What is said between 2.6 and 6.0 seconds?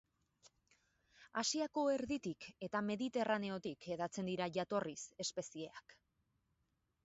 eta Mediterraneotik hedatzen dira, jatorriz, espezieak.